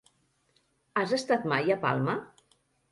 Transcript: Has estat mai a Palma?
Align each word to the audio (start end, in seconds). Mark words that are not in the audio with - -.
Has 1.03 1.15
estat 1.21 1.47
mai 1.53 1.73
a 1.77 1.81
Palma? 1.87 2.21